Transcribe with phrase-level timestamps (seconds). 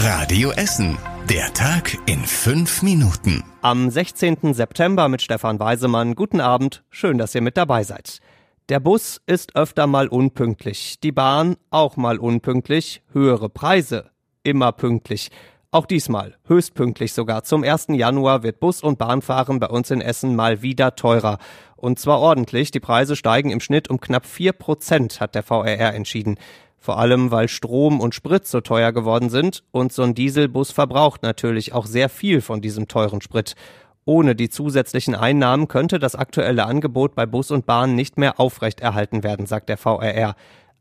[0.00, 0.96] Radio Essen.
[1.28, 3.42] Der Tag in fünf Minuten.
[3.62, 4.54] Am 16.
[4.54, 6.14] September mit Stefan Weisemann.
[6.14, 6.84] Guten Abend.
[6.88, 8.20] Schön, dass ihr mit dabei seid.
[8.68, 11.00] Der Bus ist öfter mal unpünktlich.
[11.00, 13.02] Die Bahn auch mal unpünktlich.
[13.12, 14.12] Höhere Preise.
[14.44, 15.32] Immer pünktlich.
[15.72, 17.42] Auch diesmal, höchstpünktlich sogar.
[17.42, 17.88] Zum 1.
[17.88, 21.38] Januar wird Bus- und Bahnfahren bei uns in Essen mal wieder teurer.
[21.74, 22.70] Und zwar ordentlich.
[22.70, 26.36] Die Preise steigen im Schnitt um knapp vier Prozent, hat der VRR entschieden.
[26.78, 31.22] Vor allem, weil Strom und Sprit so teuer geworden sind und so ein Dieselbus verbraucht
[31.22, 33.54] natürlich auch sehr viel von diesem teuren Sprit.
[34.04, 39.22] Ohne die zusätzlichen Einnahmen könnte das aktuelle Angebot bei Bus und Bahn nicht mehr aufrechterhalten
[39.22, 40.34] werden, sagt der VRR.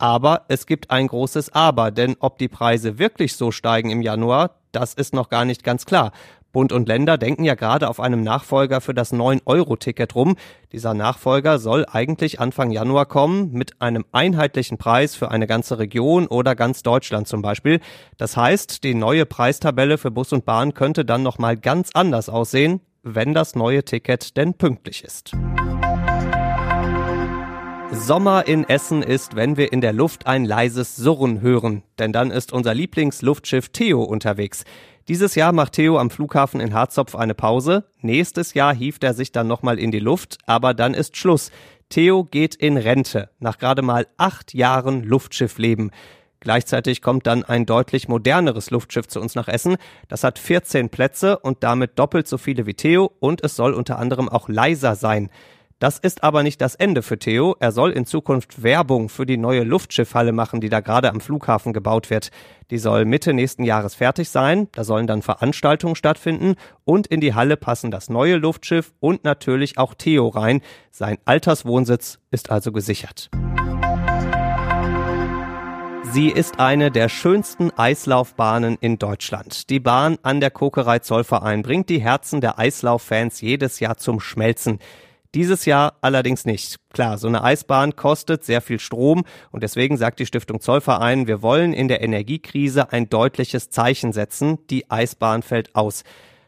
[0.00, 4.56] Aber es gibt ein großes Aber, denn ob die Preise wirklich so steigen im Januar,
[4.72, 6.12] das ist noch gar nicht ganz klar.
[6.52, 10.36] Bund und Länder denken ja gerade auf einem Nachfolger für das 9-Euro-Ticket rum.
[10.72, 16.26] Dieser Nachfolger soll eigentlich Anfang Januar kommen mit einem einheitlichen Preis für eine ganze Region
[16.26, 17.80] oder ganz Deutschland zum Beispiel.
[18.16, 22.80] Das heißt, die neue Preistabelle für Bus und Bahn könnte dann nochmal ganz anders aussehen,
[23.02, 25.32] wenn das neue Ticket denn pünktlich ist.
[27.92, 32.30] Sommer in Essen ist, wenn wir in der Luft ein leises Surren hören, denn dann
[32.30, 34.64] ist unser Lieblingsluftschiff Theo unterwegs.
[35.08, 37.84] Dieses Jahr macht Theo am Flughafen in Harzopf eine Pause.
[38.00, 41.50] Nächstes Jahr hieft er sich dann nochmal in die Luft, aber dann ist Schluss.
[41.88, 45.90] Theo geht in Rente nach gerade mal acht Jahren Luftschiffleben.
[46.38, 49.76] Gleichzeitig kommt dann ein deutlich moderneres Luftschiff zu uns nach Essen.
[50.08, 53.98] Das hat 14 Plätze und damit doppelt so viele wie Theo und es soll unter
[53.98, 55.28] anderem auch leiser sein.
[55.80, 57.56] Das ist aber nicht das Ende für Theo.
[57.58, 61.72] Er soll in Zukunft Werbung für die neue Luftschiffhalle machen, die da gerade am Flughafen
[61.72, 62.28] gebaut wird.
[62.70, 64.68] Die soll Mitte nächsten Jahres fertig sein.
[64.72, 69.78] Da sollen dann Veranstaltungen stattfinden und in die Halle passen das neue Luftschiff und natürlich
[69.78, 70.60] auch Theo rein.
[70.90, 73.30] Sein Alterswohnsitz ist also gesichert.
[76.12, 79.70] Sie ist eine der schönsten Eislaufbahnen in Deutschland.
[79.70, 84.78] Die Bahn an der Kokerei Zollverein bringt die Herzen der Eislauffans jedes Jahr zum Schmelzen.
[85.34, 86.78] Dieses Jahr allerdings nicht.
[86.92, 89.22] Klar, so eine Eisbahn kostet sehr viel Strom
[89.52, 94.58] und deswegen sagt die Stiftung Zollverein, wir wollen in der Energiekrise ein deutliches Zeichen setzen.
[94.70, 96.02] Die Eisbahn fällt aus.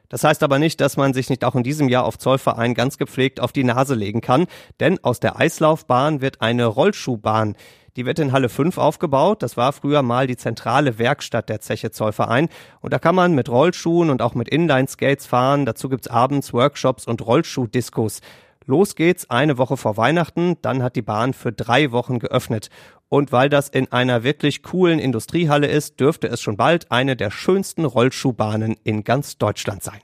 [0.08, 2.98] Das heißt aber nicht, dass man sich nicht auch in diesem Jahr auf Zollverein ganz
[2.98, 4.46] gepflegt auf die Nase legen kann,
[4.80, 7.54] denn aus der Eislaufbahn wird eine Rollschuhbahn.
[7.96, 9.42] Die wird in Halle 5 aufgebaut.
[9.42, 12.48] Das war früher mal die zentrale Werkstatt der Zeche Zollverein.
[12.80, 15.66] Und da kann man mit Rollschuhen und auch mit Inline-Skates fahren.
[15.66, 18.20] Dazu gibt's abends Workshops und Rollschuh-Diskos.
[18.66, 22.68] Los geht's eine Woche vor Weihnachten, dann hat die Bahn für drei Wochen geöffnet.
[23.08, 27.30] Und weil das in einer wirklich coolen Industriehalle ist, dürfte es schon bald eine der
[27.30, 30.00] schönsten Rollschuhbahnen in ganz Deutschland sein.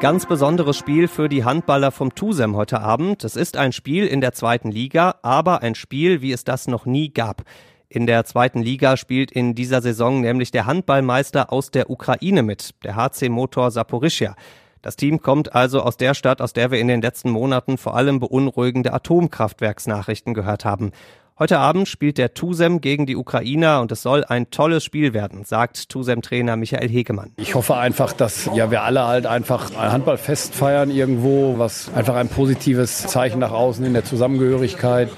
[0.00, 3.24] Ganz besonderes Spiel für die Handballer vom Tusem heute Abend.
[3.24, 6.86] Es ist ein Spiel in der zweiten Liga, aber ein Spiel, wie es das noch
[6.86, 7.42] nie gab.
[7.88, 12.70] In der zweiten Liga spielt in dieser Saison nämlich der Handballmeister aus der Ukraine mit,
[12.84, 14.36] der HC Motor Saporischia.
[14.82, 17.96] Das Team kommt also aus der Stadt, aus der wir in den letzten Monaten vor
[17.96, 20.92] allem beunruhigende Atomkraftwerksnachrichten gehört haben.
[21.40, 25.44] Heute Abend spielt der Tusem gegen die Ukrainer und es soll ein tolles Spiel werden,
[25.44, 27.30] sagt Tusem-Trainer Michael Hegemann.
[27.36, 32.16] Ich hoffe einfach, dass ja wir alle halt einfach ein Handballfest feiern irgendwo, was einfach
[32.16, 35.10] ein positives Zeichen nach außen in der Zusammengehörigkeit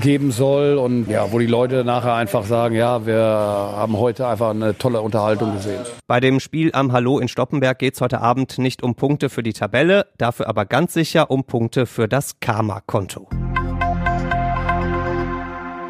[0.00, 4.50] geben soll und ja, wo die Leute nachher einfach sagen, ja, wir haben heute einfach
[4.50, 5.80] eine tolle Unterhaltung gesehen.
[6.06, 9.42] Bei dem Spiel am Hallo in Stoppenberg geht es heute Abend nicht um Punkte für
[9.42, 13.28] die Tabelle, dafür aber ganz sicher um Punkte für das Karma-Konto.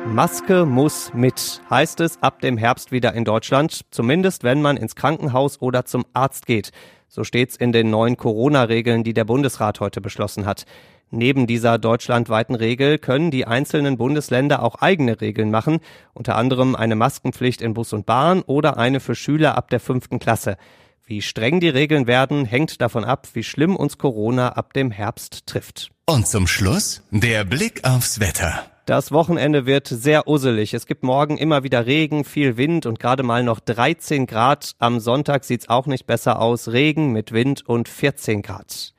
[0.07, 4.95] Maske muss mit, heißt es ab dem Herbst wieder in Deutschland, zumindest wenn man ins
[4.95, 6.71] Krankenhaus oder zum Arzt geht.
[7.09, 10.65] So steht's in den neuen Corona-Regeln, die der Bundesrat heute beschlossen hat.
[11.11, 15.79] Neben dieser deutschlandweiten Regel können die einzelnen Bundesländer auch eigene Regeln machen,
[16.15, 20.19] unter anderem eine Maskenpflicht in Bus und Bahn oder eine für Schüler ab der fünften
[20.19, 20.57] Klasse.
[21.05, 25.47] Wie streng die Regeln werden, hängt davon ab, wie schlimm uns Corona ab dem Herbst
[25.47, 25.91] trifft.
[26.05, 28.65] Und zum Schluss der Blick aufs Wetter.
[28.87, 30.75] Das Wochenende wird sehr usselig.
[30.75, 34.73] Es gibt morgen immer wieder Regen, viel Wind und gerade mal noch 13 Grad.
[34.79, 36.69] Am Sonntag sieht's auch nicht besser aus.
[36.69, 38.95] Regen mit Wind und 14 Grad.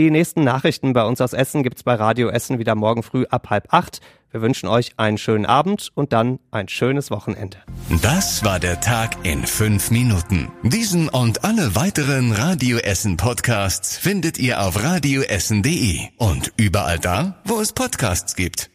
[0.00, 3.50] Die nächsten Nachrichten bei uns aus Essen gibt's bei Radio Essen wieder morgen früh ab
[3.50, 4.00] halb acht.
[4.30, 7.58] Wir wünschen euch einen schönen Abend und dann ein schönes Wochenende.
[8.00, 10.50] Das war der Tag in fünf Minuten.
[10.62, 17.60] Diesen und alle weiteren Radio Essen Podcasts findet ihr auf radioessen.de und überall da, wo
[17.60, 18.70] es Podcasts gibt.